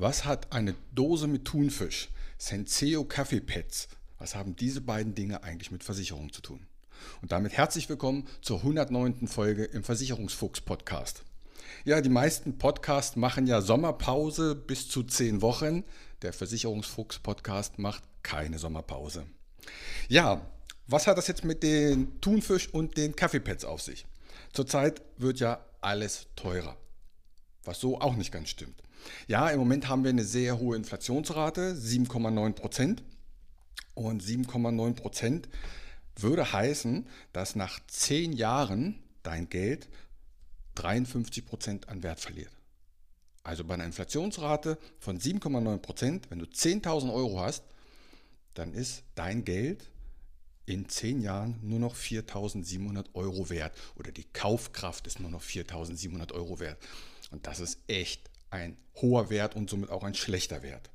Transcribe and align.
Was 0.00 0.24
hat 0.24 0.50
eine 0.50 0.74
Dose 0.94 1.26
mit 1.26 1.44
Thunfisch, 1.44 2.08
Senseo 2.38 3.04
Kaffeepads, 3.04 3.86
was 4.16 4.34
haben 4.34 4.56
diese 4.56 4.80
beiden 4.80 5.14
Dinge 5.14 5.42
eigentlich 5.42 5.70
mit 5.70 5.84
Versicherung 5.84 6.32
zu 6.32 6.40
tun? 6.40 6.66
Und 7.20 7.32
damit 7.32 7.52
herzlich 7.52 7.86
willkommen 7.90 8.26
zur 8.40 8.60
109. 8.60 9.28
Folge 9.28 9.64
im 9.64 9.84
Versicherungsfuchs 9.84 10.62
Podcast. 10.62 11.22
Ja, 11.84 12.00
die 12.00 12.08
meisten 12.08 12.56
Podcasts 12.56 13.16
machen 13.16 13.46
ja 13.46 13.60
Sommerpause 13.60 14.54
bis 14.54 14.88
zu 14.88 15.02
10 15.02 15.42
Wochen. 15.42 15.84
Der 16.22 16.32
Versicherungsfuchs 16.32 17.18
Podcast 17.18 17.78
macht 17.78 18.02
keine 18.22 18.58
Sommerpause. 18.58 19.26
Ja, 20.08 20.50
was 20.86 21.06
hat 21.08 21.18
das 21.18 21.28
jetzt 21.28 21.44
mit 21.44 21.62
den 21.62 22.18
Thunfisch 22.22 22.72
und 22.72 22.96
den 22.96 23.14
Kaffeepads 23.14 23.66
auf 23.66 23.82
sich? 23.82 24.06
Zurzeit 24.54 25.02
wird 25.18 25.40
ja 25.40 25.62
alles 25.82 26.28
teurer, 26.36 26.78
was 27.64 27.80
so 27.80 28.00
auch 28.00 28.16
nicht 28.16 28.32
ganz 28.32 28.48
stimmt. 28.48 28.80
Ja, 29.26 29.48
im 29.48 29.58
Moment 29.58 29.88
haben 29.88 30.04
wir 30.04 30.10
eine 30.10 30.24
sehr 30.24 30.58
hohe 30.58 30.76
Inflationsrate, 30.76 31.74
7,9 31.74 32.52
Prozent. 32.52 33.02
Und 33.94 34.22
7,9 34.22 34.94
Prozent 34.94 35.48
würde 36.16 36.52
heißen, 36.52 37.06
dass 37.32 37.56
nach 37.56 37.80
10 37.86 38.32
Jahren 38.32 39.02
dein 39.22 39.48
Geld 39.48 39.88
53 40.76 41.44
Prozent 41.44 41.88
an 41.88 42.02
Wert 42.02 42.20
verliert. 42.20 42.52
Also 43.42 43.64
bei 43.64 43.74
einer 43.74 43.84
Inflationsrate 43.84 44.78
von 44.98 45.18
7,9 45.18 45.78
Prozent, 45.78 46.30
wenn 46.30 46.38
du 46.38 46.46
10.000 46.46 47.12
Euro 47.12 47.40
hast, 47.40 47.64
dann 48.54 48.74
ist 48.74 49.02
dein 49.14 49.44
Geld 49.44 49.90
in 50.66 50.88
10 50.88 51.22
Jahren 51.22 51.58
nur 51.62 51.78
noch 51.78 51.96
4.700 51.96 53.06
Euro 53.14 53.50
wert 53.50 53.76
oder 53.96 54.12
die 54.12 54.24
Kaufkraft 54.24 55.06
ist 55.06 55.20
nur 55.20 55.30
noch 55.30 55.42
4.700 55.42 56.32
Euro 56.32 56.60
wert. 56.60 56.78
Und 57.30 57.46
das 57.46 57.60
ist 57.60 57.78
echt 57.86 58.29
ein 58.50 58.76
hoher 58.96 59.30
Wert 59.30 59.56
und 59.56 59.70
somit 59.70 59.90
auch 59.90 60.04
ein 60.04 60.14
schlechter 60.14 60.62
Wert. 60.62 60.90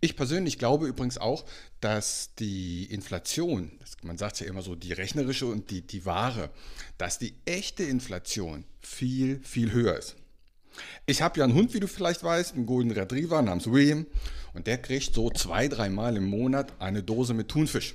Ich 0.00 0.16
persönlich 0.16 0.58
glaube 0.58 0.86
übrigens 0.86 1.16
auch, 1.16 1.46
dass 1.80 2.34
die 2.38 2.84
Inflation, 2.84 3.70
man 4.02 4.18
sagt 4.18 4.38
ja 4.40 4.46
immer 4.46 4.60
so, 4.60 4.74
die 4.74 4.92
rechnerische 4.92 5.46
und 5.46 5.70
die, 5.70 5.80
die 5.80 6.04
wahre, 6.04 6.50
dass 6.98 7.18
die 7.18 7.34
echte 7.46 7.84
Inflation 7.84 8.64
viel, 8.82 9.40
viel 9.42 9.72
höher 9.72 9.96
ist. 9.96 10.16
Ich 11.06 11.22
habe 11.22 11.38
ja 11.38 11.44
einen 11.44 11.54
Hund, 11.54 11.72
wie 11.72 11.80
du 11.80 11.88
vielleicht 11.88 12.22
weißt, 12.22 12.54
einen 12.54 12.66
Golden 12.66 12.90
Retriever 12.90 13.40
namens 13.40 13.70
William 13.70 14.06
und 14.52 14.66
der 14.66 14.78
kriegt 14.78 15.14
so 15.14 15.30
zwei, 15.30 15.68
dreimal 15.68 16.16
im 16.16 16.26
Monat 16.26 16.72
eine 16.80 17.02
Dose 17.02 17.32
mit 17.32 17.48
Thunfisch. 17.48 17.94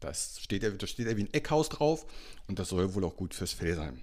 Das 0.00 0.38
steht 0.40 0.62
da 0.62 0.86
steht 0.86 1.16
wie 1.16 1.22
ein 1.22 1.34
Eckhaus 1.34 1.68
drauf 1.68 2.06
und 2.46 2.58
das 2.58 2.68
soll 2.68 2.94
wohl 2.94 3.04
auch 3.04 3.16
gut 3.16 3.34
fürs 3.34 3.52
Fell 3.52 3.74
sein. 3.74 4.00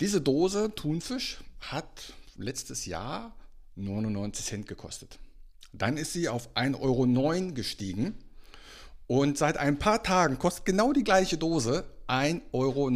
Diese 0.00 0.20
Dose 0.20 0.72
Thunfisch 0.74 1.38
hat 1.60 2.14
letztes 2.42 2.86
Jahr 2.86 3.36
99 3.76 4.44
Cent 4.44 4.66
gekostet. 4.66 5.18
Dann 5.72 5.96
ist 5.96 6.12
sie 6.12 6.28
auf 6.28 6.54
1,09 6.56 6.80
Euro 6.80 7.54
gestiegen 7.54 8.14
und 9.06 9.38
seit 9.38 9.56
ein 9.56 9.78
paar 9.78 10.02
Tagen 10.02 10.38
kostet 10.38 10.64
genau 10.64 10.92
die 10.92 11.04
gleiche 11.04 11.38
Dose 11.38 11.84
1,49 12.08 12.42
Euro. 12.52 12.90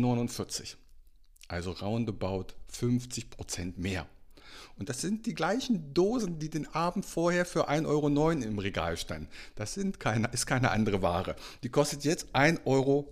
Also 1.49 1.73
roundabout 1.73 2.55
50 2.69 3.31
Prozent 3.31 3.79
mehr. 3.79 4.07
Und 4.77 4.89
das 4.89 5.01
sind 5.01 5.27
die 5.27 5.35
gleichen 5.35 5.95
Dosen, 5.95 6.39
die 6.39 6.51
den 6.51 6.67
Abend 6.75 7.05
vorher 7.05 7.45
für 7.45 7.69
1,09 7.69 7.87
Euro 7.87 8.31
im 8.31 8.59
Regal 8.59 8.97
standen. 8.97 9.29
Das 9.55 9.75
sind 9.75 10.01
keine, 10.01 10.29
ist 10.29 10.47
keine 10.47 10.71
andere 10.71 11.03
Ware. 11.03 11.37
Die 11.63 11.69
kostet 11.69 12.05
jetzt 12.05 12.35
1,49 12.35 12.61
Euro. 12.65 13.09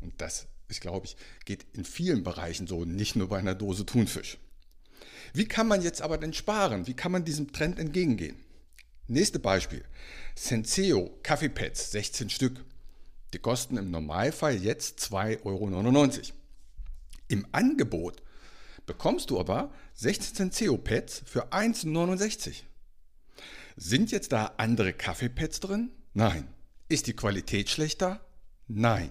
Und 0.00 0.20
das, 0.20 0.46
ich 0.68 0.80
glaube 0.80 1.06
ich, 1.06 1.16
geht 1.44 1.66
in 1.72 1.84
vielen 1.84 2.24
Bereichen 2.24 2.66
so, 2.66 2.84
nicht 2.84 3.14
nur 3.14 3.28
bei 3.28 3.38
einer 3.38 3.54
Dose 3.54 3.86
Thunfisch. 3.86 4.38
Wie 5.32 5.46
kann 5.46 5.66
man 5.66 5.82
jetzt 5.82 6.02
aber 6.02 6.18
denn 6.18 6.32
sparen? 6.32 6.86
Wie 6.86 6.94
kann 6.94 7.12
man 7.12 7.24
diesem 7.24 7.52
Trend 7.52 7.78
entgegengehen? 7.78 8.36
Nächste 9.08 9.38
Beispiel. 9.38 9.84
Senseo 10.34 11.18
Kaffeepads, 11.22 11.90
16 11.92 12.30
Stück. 12.30 12.64
Die 13.32 13.38
kosten 13.38 13.76
im 13.76 13.90
Normalfall 13.90 14.56
jetzt 14.56 15.00
2,99 15.00 15.44
Euro. 15.44 16.38
Im 17.28 17.46
Angebot 17.52 18.22
bekommst 18.84 19.30
du 19.30 19.40
aber 19.40 19.72
16 19.94 20.36
Senseo 20.36 20.76
Pads 20.76 21.22
für 21.24 21.52
1,69 21.52 22.46
Euro. 22.46 22.56
Sind 23.76 24.10
jetzt 24.10 24.32
da 24.32 24.52
andere 24.58 24.92
Kaffeepads 24.92 25.60
drin? 25.60 25.90
Nein. 26.12 26.46
Ist 26.88 27.06
die 27.06 27.16
Qualität 27.16 27.70
schlechter? 27.70 28.20
Nein. 28.68 29.10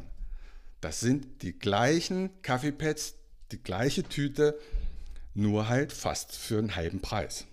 Das 0.82 1.00
sind 1.00 1.42
die 1.42 1.58
gleichen 1.58 2.30
Kaffeepads, 2.44 3.16
die 3.52 3.62
gleiche 3.62 4.04
Tüte, 4.04 4.60
nur 5.34 5.70
halt 5.70 5.94
fast 5.94 6.36
für 6.36 6.58
einen 6.58 6.76
halben 6.76 7.00
Preis. 7.00 7.46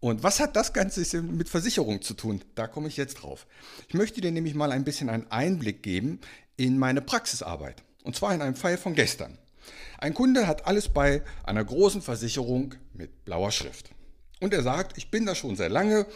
Und 0.00 0.22
was 0.22 0.38
hat 0.38 0.54
das 0.54 0.72
Ganze 0.72 1.22
mit 1.22 1.48
Versicherung 1.48 2.02
zu 2.02 2.14
tun? 2.14 2.42
Da 2.54 2.68
komme 2.68 2.88
ich 2.88 2.96
jetzt 2.96 3.16
drauf. 3.16 3.46
Ich 3.88 3.94
möchte 3.94 4.20
dir 4.20 4.30
nämlich 4.30 4.54
mal 4.54 4.70
ein 4.70 4.84
bisschen 4.84 5.08
einen 5.08 5.30
Einblick 5.30 5.82
geben 5.82 6.20
in 6.56 6.78
meine 6.78 7.00
Praxisarbeit. 7.00 7.82
Und 8.04 8.14
zwar 8.14 8.32
in 8.32 8.42
einem 8.42 8.54
Fall 8.54 8.78
von 8.78 8.94
gestern. 8.94 9.36
Ein 9.98 10.14
Kunde 10.14 10.46
hat 10.46 10.66
alles 10.66 10.88
bei 10.88 11.22
einer 11.42 11.64
großen 11.64 12.00
Versicherung 12.00 12.74
mit 12.92 13.24
blauer 13.24 13.50
Schrift. 13.50 13.90
Und 14.40 14.54
er 14.54 14.62
sagt, 14.62 14.96
ich 14.96 15.10
bin 15.10 15.26
da 15.26 15.34
schon 15.34 15.56
sehr 15.56 15.68
lange 15.68 16.06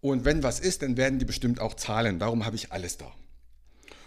und 0.00 0.24
wenn 0.24 0.42
was 0.42 0.60
ist, 0.60 0.82
dann 0.82 0.96
werden 0.96 1.18
die 1.18 1.24
bestimmt 1.24 1.60
auch 1.60 1.74
zahlen. 1.74 2.18
Darum 2.18 2.44
habe 2.44 2.56
ich 2.56 2.72
alles 2.72 2.98
da. 2.98 3.10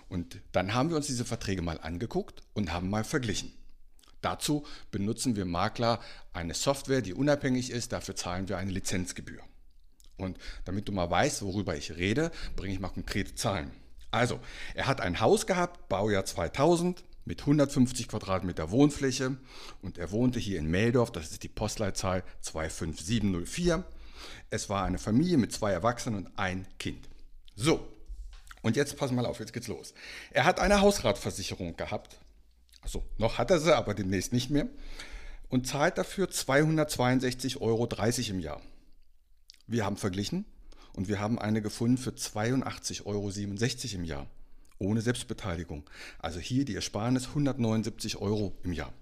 Und 0.10 0.40
dann 0.54 0.74
haben 0.74 0.90
wir 0.90 0.96
uns 0.96 1.08
diese 1.08 1.26
Verträge 1.26 1.62
mal 1.62 1.80
angeguckt 1.82 2.44
und 2.54 2.72
haben 2.72 2.90
mal 2.90 3.04
verglichen. 3.04 3.52
Dazu 4.28 4.66
benutzen 4.92 5.38
wir 5.38 5.46
Makler 5.46 6.02
eine 6.34 6.54
Software, 6.54 7.02
die 7.02 7.14
unabhängig 7.14 7.72
ist. 7.72 7.94
Dafür 7.94 8.14
zahlen 8.18 8.50
wir 8.50 8.58
eine 8.58 8.72
Lizenzgebühr. 8.72 9.40
Und 10.18 10.38
damit 10.66 10.90
du 10.90 10.92
mal 10.92 11.10
weißt, 11.10 11.44
worüber 11.44 11.78
ich 11.78 11.96
rede, 11.96 12.32
bringe 12.58 12.74
ich 12.74 12.82
mal 12.82 12.90
konkrete 12.90 13.36
Zahlen. 13.36 13.72
Also, 14.12 14.42
er 14.76 14.88
hat 14.88 15.00
ein 15.00 15.22
Haus 15.22 15.48
gehabt, 15.48 15.88
Baujahr 15.88 16.26
2000, 16.26 17.06
mit 17.24 17.40
150 17.40 18.10
Quadratmeter 18.10 18.70
Wohnfläche 18.70 19.38
und 19.82 19.98
er 19.98 20.12
wohnte 20.12 20.40
hier 20.40 20.60
in 20.60 20.70
Meldorf, 20.70 21.12
das 21.14 21.32
ist 21.32 21.44
die 21.44 21.50
Postleitzahl 21.50 22.24
25704. 22.42 23.86
Es 24.50 24.70
war 24.70 24.84
eine 24.84 24.98
Familie 24.98 25.38
mit 25.38 25.54
zwei 25.54 25.72
Erwachsenen 25.72 26.26
und 26.26 26.38
ein 26.38 26.68
Kind. 26.80 27.08
So, 27.56 27.88
und 28.62 28.76
jetzt 28.76 28.98
pass 28.98 29.12
mal 29.12 29.26
auf, 29.26 29.40
jetzt 29.40 29.54
geht's 29.54 29.70
los. 29.70 29.94
Er 30.32 30.44
hat 30.44 30.60
eine 30.60 30.82
Hausratversicherung 30.82 31.78
gehabt 31.78 32.18
also 32.88 33.04
noch 33.18 33.38
hat 33.38 33.52
er 33.52 33.60
sie, 33.60 33.76
aber 33.76 33.94
demnächst 33.94 34.32
nicht 34.32 34.50
mehr. 34.50 34.70
Und 35.50 35.68
zahlt 35.68 35.98
dafür 35.98 36.28
262,30 36.28 37.60
Euro 37.60 37.86
im 38.30 38.40
Jahr. 38.40 38.62
Wir 39.68 39.84
haben 39.84 39.98
verglichen 39.98 40.46
und 40.94 41.10
wir 41.10 41.20
haben 41.20 41.38
eine 41.38 41.62
gefunden 41.62 41.98
für 41.98 42.12
82,67 42.12 43.06
Euro 43.06 43.30
im 43.96 44.04
Jahr. 44.06 44.28
Ohne 44.80 45.02
Selbstbeteiligung. 45.02 45.84
Also 46.20 46.40
hier 46.40 46.64
die 46.64 46.76
Ersparnis 46.76 47.28
179 47.28 48.22
Euro 48.22 48.56
im 48.64 48.72
Jahr. 48.72 48.94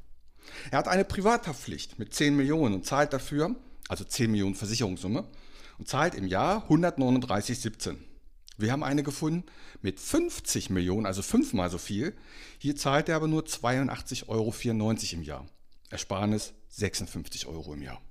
Er 0.72 0.80
hat 0.80 0.88
eine 0.88 1.06
Privathaftpflicht 1.06 2.00
mit 2.00 2.12
10 2.12 2.36
Millionen 2.36 2.74
und 2.74 2.88
zahlt 2.88 3.14
dafür, 3.14 3.56
also 3.88 4.04
10 4.04 4.32
Millionen 4.32 4.56
Versicherungssumme, 4.56 5.28
und 5.78 5.88
zahlt 5.88 6.16
im 6.16 6.26
Jahr 6.26 6.68
139,17. 6.72 7.98
Wir 8.58 8.72
haben 8.72 8.84
eine 8.84 9.04
gefunden 9.04 9.44
mit 9.82 10.00
50 10.00 10.70
Millionen, 10.70 11.06
also 11.06 11.22
fünfmal 11.22 11.70
so 11.70 11.78
viel. 11.78 12.16
Hier 12.58 12.76
zahlt 12.76 13.10
er 13.10 13.18
aber 13.18 13.28
nur 13.28 13.44
82,94 13.44 14.28
Euro 14.30 14.56
im 15.12 15.24
Jahr. 15.24 15.46
Ersparnis 15.90 16.54
56 16.70 17.48
Euro 17.48 17.74
im 17.74 17.82
Jahr. 17.82 18.02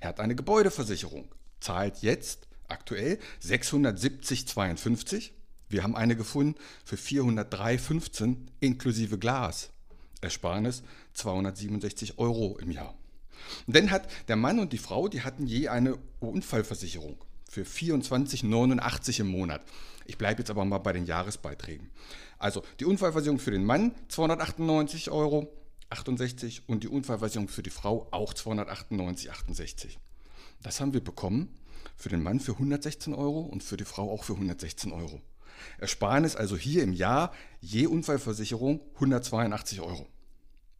Er 0.00 0.08
hat 0.08 0.20
eine 0.20 0.34
Gebäudeversicherung, 0.34 1.28
zahlt 1.60 1.98
jetzt 1.98 2.48
aktuell 2.68 3.18
670,52. 3.42 5.30
Wir 5.68 5.82
haben 5.82 5.94
eine 5.94 6.16
gefunden 6.16 6.58
für 6.84 6.96
403,15 6.96 8.36
inklusive 8.60 9.18
Glas. 9.18 9.70
Ersparnis 10.22 10.82
267 11.12 12.18
Euro 12.18 12.58
im 12.58 12.70
Jahr. 12.70 12.96
Und 13.66 13.76
dann 13.76 13.90
hat 13.90 14.08
der 14.28 14.36
Mann 14.36 14.58
und 14.58 14.72
die 14.72 14.78
Frau, 14.78 15.08
die 15.08 15.20
hatten 15.20 15.46
je 15.46 15.68
eine 15.68 15.98
Unfallversicherung 16.20 17.25
für 17.56 17.62
24,89 17.62 19.20
im 19.20 19.28
Monat. 19.28 19.62
Ich 20.04 20.18
bleibe 20.18 20.40
jetzt 20.40 20.50
aber 20.50 20.66
mal 20.66 20.78
bei 20.78 20.92
den 20.92 21.06
Jahresbeiträgen. 21.06 21.90
Also 22.38 22.62
die 22.80 22.84
Unfallversicherung 22.84 23.38
für 23.38 23.50
den 23.50 23.64
Mann 23.64 23.94
298 24.08 25.10
Euro 25.10 25.50
68 25.88 26.68
und 26.68 26.82
die 26.82 26.88
Unfallversicherung 26.88 27.48
für 27.48 27.62
die 27.62 27.70
Frau 27.70 28.08
auch 28.10 28.34
298,68. 28.34 29.96
Das 30.62 30.80
haben 30.80 30.92
wir 30.92 31.02
bekommen 31.02 31.56
für 31.96 32.10
den 32.10 32.22
Mann 32.22 32.40
für 32.40 32.52
116 32.52 33.14
Euro 33.14 33.40
und 33.40 33.62
für 33.62 33.78
die 33.78 33.84
Frau 33.84 34.12
auch 34.12 34.24
für 34.24 34.34
116 34.34 34.92
Euro. 34.92 35.22
Ersparnis 35.78 36.36
also 36.36 36.58
hier 36.58 36.82
im 36.82 36.92
Jahr 36.92 37.32
je 37.60 37.86
Unfallversicherung 37.86 38.82
182 38.96 39.80
Euro. 39.80 40.06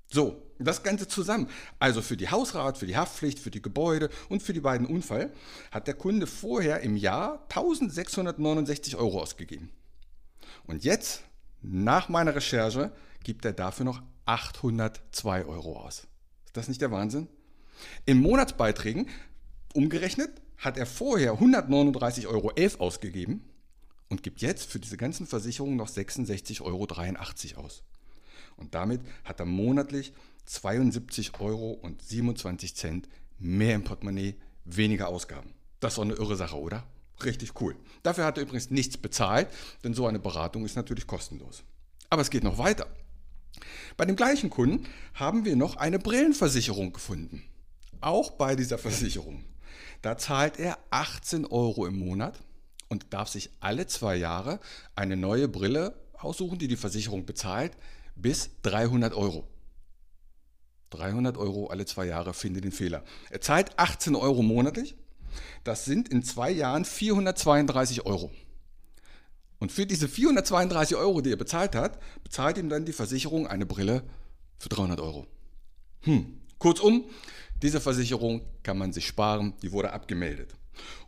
So, 0.09 0.43
das 0.59 0.83
Ganze 0.83 1.09
zusammen, 1.09 1.49
also 1.79 2.01
für 2.01 2.17
die 2.17 2.31
Hausrat, 2.31 2.79
für 2.79 2.87
die 2.87 2.97
Haftpflicht, 2.97 3.39
für 3.39 3.51
die 3.51 3.61
Gebäude 3.61 4.09
und 4.29 4.43
für 4.43 4.53
die 4.53 4.61
beiden 4.61 4.87
Unfall, 4.87 5.33
hat 5.71 5.87
der 5.87 5.95
Kunde 5.95 6.27
vorher 6.27 6.81
im 6.81 6.97
Jahr 6.97 7.43
1669 7.49 8.97
Euro 8.97 9.21
ausgegeben. 9.21 9.71
Und 10.67 10.85
jetzt, 10.85 11.23
nach 11.63 12.09
meiner 12.09 12.35
Recherche, 12.35 12.93
gibt 13.23 13.45
er 13.45 13.53
dafür 13.53 13.85
noch 13.85 14.03
802 14.27 15.45
Euro 15.45 15.81
aus. 15.81 16.07
Ist 16.47 16.57
das 16.57 16.69
nicht 16.69 16.81
der 16.81 16.91
Wahnsinn? 16.91 17.29
In 18.07 18.19
Monatsbeiträgen 18.19 19.09
umgerechnet 19.75 20.31
hat 20.59 20.79
er 20.79 20.87
vorher 20.87 21.35
139,11 21.35 22.27
Euro 22.27 22.53
ausgegeben 22.79 23.45
und 24.09 24.23
gibt 24.23 24.41
jetzt 24.41 24.71
für 24.71 24.79
diese 24.81 24.97
ganzen 24.97 25.27
Versicherungen 25.27 25.77
noch 25.77 25.89
66,83 25.89 26.63
Euro 26.63 27.65
aus. 27.65 27.83
Und 28.57 28.75
damit 28.75 29.01
hat 29.25 29.41
er 29.41 29.47
monatlich 29.47 30.13
72,27 30.49 31.41
Euro 31.41 31.81
mehr 33.39 33.75
im 33.75 33.85
Portemonnaie, 33.85 34.37
weniger 34.65 35.09
Ausgaben. 35.09 35.53
Das 35.81 35.93
ist 35.93 35.99
doch 35.99 36.05
eine 36.05 36.15
irre 36.15 36.37
Sache, 36.37 36.57
oder? 36.57 36.85
Richtig 37.25 37.61
cool. 37.61 37.77
Dafür 38.03 38.25
hat 38.25 38.39
er 38.39 38.45
übrigens 38.45 38.71
nichts 38.71 38.97
bezahlt, 38.97 39.49
denn 39.85 39.95
so 39.95 40.07
eine 40.07 40.19
Beratung 40.19 40.65
ist 40.65 40.77
natürlich 40.77 41.07
kostenlos. 41.07 41.65
Aber 42.11 42.23
es 42.23 42.31
geht 42.31 42.45
noch 42.45 42.59
weiter. 42.59 42.87
Bei 43.97 44.05
dem 44.05 44.17
gleichen 44.17 44.51
Kunden 44.51 44.87
haben 45.15 45.45
wir 45.45 45.57
noch 45.57 45.77
eine 45.77 45.99
Brillenversicherung 45.99 46.93
gefunden. 46.93 47.43
Auch 48.01 48.33
bei 48.33 48.55
dieser 48.55 48.79
Versicherung. 48.79 49.45
Da 50.03 50.19
zahlt 50.19 50.59
er 50.59 50.79
18 50.91 51.47
Euro 51.47 51.87
im 51.87 51.99
Monat 51.99 52.39
und 52.89 53.13
darf 53.13 53.29
sich 53.29 53.51
alle 53.61 53.87
zwei 53.87 54.17
Jahre 54.17 54.61
eine 54.95 55.17
neue 55.17 55.49
Brille 55.49 55.99
aussuchen, 56.19 56.59
die 56.59 56.69
die 56.69 56.77
Versicherung 56.77 57.25
bezahlt, 57.25 57.73
bis 58.17 58.51
300 58.63 59.15
Euro. 59.15 59.47
300 60.91 61.37
Euro 61.37 61.67
alle 61.67 61.85
zwei 61.87 62.07
Jahre, 62.07 62.35
finde 62.35 62.61
den 62.61 62.73
Fehler. 62.73 63.05
Er 63.31 63.41
zahlt 63.41 63.79
18 63.79 64.15
Euro 64.17 64.43
monatlich. 64.43 64.97
Das 65.65 65.85
sind 65.85 66.09
in 66.09 66.23
zwei 66.23 66.51
Jahren 66.51 66.85
432 66.85 68.07
Euro. 68.07 68.31
Und 69.59 69.73
für 69.73 69.87
diese 69.87 70.09
432 70.09 70.97
Euro, 70.97 71.21
die 71.21 71.31
er 71.31 71.37
bezahlt 71.37 71.75
hat, 71.75 71.99
bezahlt 72.23 72.59
ihm 72.59 72.69
dann 72.69 72.85
die 72.85 72.93
Versicherung 72.93 73.47
eine 73.47 73.67
Brille 73.67 74.03
für 74.59 74.69
300 74.69 75.01
Euro. 75.01 75.27
Hm. 76.03 76.41
Kurzum, 76.59 77.05
diese 77.63 77.81
Versicherung 77.81 78.43
kann 78.63 78.79
man 78.79 78.93
sich 78.93 79.07
sparen, 79.07 79.55
die 79.63 79.73
wurde 79.73 79.93
abgemeldet. 79.93 80.55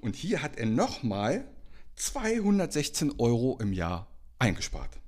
Und 0.01 0.17
hier 0.17 0.43
hat 0.43 0.57
er 0.57 0.67
nochmal 0.67 1.47
216 1.97 3.15
Euro 3.19 3.59
im 3.61 3.73
Jahr 3.73 4.09
eingespart. 4.39 4.99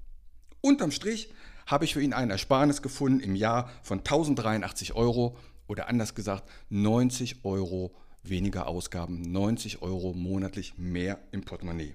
Unterm 0.61 0.91
Strich 0.91 1.31
habe 1.70 1.84
ich 1.84 1.94
für 1.94 2.02
ihn 2.02 2.12
ein 2.12 2.31
Ersparnis 2.31 2.82
gefunden 2.82 3.20
im 3.20 3.37
Jahr 3.37 3.70
von 3.82 3.99
1083 3.99 4.94
Euro 4.94 5.37
oder 5.69 5.88
anders 5.88 6.17
gesagt 6.17 6.50
90 6.70 7.44
Euro 7.44 7.94
weniger 8.25 8.67
Ausgaben, 8.67 9.22
90 9.22 9.81
Euro 9.81 10.12
monatlich 10.12 10.75
mehr 10.76 11.20
im 11.31 11.43
Portemonnaie. 11.43 11.94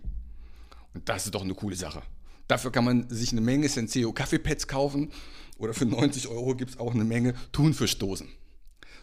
Und 0.93 1.09
das 1.09 1.25
ist 1.25 1.35
doch 1.35 1.43
eine 1.43 1.55
coole 1.55 1.75
Sache. 1.75 2.01
Dafür 2.47 2.71
kann 2.71 2.85
man 2.85 3.09
sich 3.09 3.31
eine 3.31 3.41
Menge 3.41 3.67
Senseo 3.67 4.13
Kaffeepads 4.13 4.67
kaufen 4.67 5.11
oder 5.57 5.73
für 5.73 5.85
90 5.85 6.29
Euro 6.29 6.55
gibt 6.55 6.71
es 6.71 6.79
auch 6.79 6.93
eine 6.93 7.03
Menge 7.03 7.33
Thunfischdosen. 7.51 8.29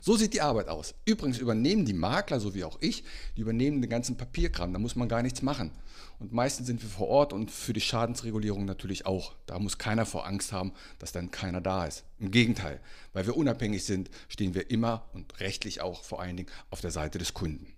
So 0.05 0.17
sieht 0.17 0.35
die 0.35 0.41
Arbeit 0.41 0.67
aus. 0.67 0.95
Übrigens 1.05 1.39
übernehmen 1.39 1.85
die 1.85 1.93
Makler, 1.93 2.41
so 2.41 2.57
wie 2.57 2.65
auch 2.65 2.77
ich, 2.81 3.05
die 3.37 3.41
übernehmen 3.41 3.81
den 3.81 3.89
ganzen 3.89 4.17
Papierkram. 4.17 4.73
Da 4.73 4.81
muss 4.81 4.97
man 4.97 5.09
gar 5.09 5.23
nichts 5.23 5.43
machen. 5.43 5.71
Und 6.19 6.33
meistens 6.33 6.67
sind 6.67 6.83
wir 6.83 6.89
vor 6.89 7.07
Ort 7.07 7.33
und 7.33 7.53
für 7.53 7.73
die 7.73 7.81
Schadensregulierung 7.81 8.65
natürlich 8.65 9.07
auch. 9.07 9.33
Da 9.47 9.61
muss 9.61 9.79
keiner 9.79 10.05
vor 10.05 10.27
Angst 10.27 10.51
haben, 10.51 10.73
dass 10.99 11.13
dann 11.13 11.31
keiner 11.31 11.61
da 11.61 11.87
ist. 11.87 12.03
Im 12.19 12.33
Gegenteil, 12.33 12.81
weil 13.13 13.27
wir 13.27 13.37
unabhängig 13.37 13.85
sind, 13.85 14.11
stehen 14.29 14.55
wir 14.55 14.73
immer 14.73 15.09
und 15.13 15.39
rechtlich 15.39 15.81
auch 15.81 16.03
vor 16.03 16.21
allen 16.21 16.37
Dingen 16.37 16.51
auf 16.71 16.81
der 16.81 16.91
Seite 16.91 17.19
des 17.19 17.33
Kunden. 17.33 17.73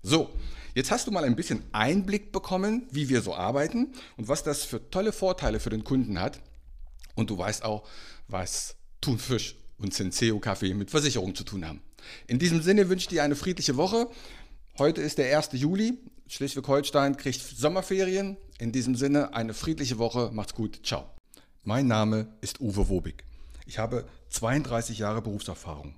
So, 0.00 0.30
jetzt 0.76 0.92
hast 0.92 1.08
du 1.08 1.10
mal 1.10 1.24
ein 1.24 1.34
bisschen 1.34 1.64
Einblick 1.72 2.30
bekommen, 2.30 2.86
wie 2.92 3.08
wir 3.08 3.20
so 3.20 3.34
arbeiten 3.34 3.94
und 4.16 4.28
was 4.28 4.44
das 4.44 4.62
für 4.62 4.90
tolle 4.90 5.10
Vorteile 5.10 5.58
für 5.58 5.70
den 5.70 5.82
Kunden 5.82 6.20
hat. 6.20 6.38
Und 7.16 7.30
du 7.30 7.38
weißt 7.38 7.64
auch, 7.64 7.84
was 8.28 8.76
Thunfisch 9.00 9.56
und 9.78 9.94
Senseo 9.94 10.38
Kaffee 10.40 10.74
mit 10.74 10.90
Versicherung 10.90 11.34
zu 11.34 11.44
tun 11.44 11.66
haben. 11.66 11.82
In 12.26 12.38
diesem 12.38 12.62
Sinne 12.62 12.88
wünsche 12.88 13.04
ich 13.04 13.08
dir 13.08 13.22
eine 13.24 13.36
friedliche 13.36 13.76
Woche. 13.76 14.08
Heute 14.78 15.00
ist 15.00 15.18
der 15.18 15.36
1. 15.36 15.50
Juli. 15.52 15.98
Schleswig-Holstein 16.26 17.16
kriegt 17.16 17.40
Sommerferien. 17.40 18.36
In 18.58 18.72
diesem 18.72 18.94
Sinne 18.94 19.34
eine 19.34 19.54
friedliche 19.54 19.98
Woche. 19.98 20.30
Macht's 20.32 20.54
gut. 20.54 20.80
Ciao. 20.84 21.10
Mein 21.62 21.86
Name 21.86 22.28
ist 22.40 22.60
Uwe 22.60 22.88
Wobig. 22.88 23.24
Ich 23.66 23.78
habe 23.78 24.06
32 24.30 24.98
Jahre 24.98 25.22
Berufserfahrung. 25.22 25.94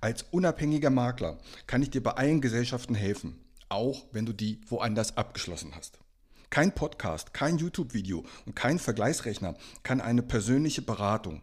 Als 0.00 0.24
unabhängiger 0.30 0.90
Makler 0.90 1.38
kann 1.66 1.82
ich 1.82 1.90
dir 1.90 2.02
bei 2.02 2.12
allen 2.12 2.40
Gesellschaften 2.40 2.94
helfen, 2.94 3.38
auch 3.68 4.06
wenn 4.12 4.26
du 4.26 4.32
die 4.32 4.60
woanders 4.68 5.16
abgeschlossen 5.16 5.72
hast. 5.74 5.98
Kein 6.50 6.74
Podcast, 6.74 7.34
kein 7.34 7.58
YouTube-Video 7.58 8.24
und 8.46 8.56
kein 8.56 8.78
Vergleichsrechner 8.78 9.54
kann 9.82 10.00
eine 10.00 10.22
persönliche 10.22 10.82
Beratung 10.82 11.42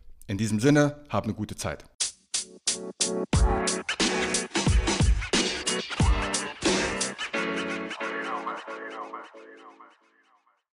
In 0.31 0.37
diesem 0.37 0.61
Sinne, 0.61 0.95
hab 1.09 1.25
eine 1.25 1.33
gute 1.33 1.57
Zeit. 1.57 1.83